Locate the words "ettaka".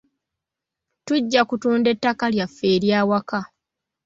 1.93-2.25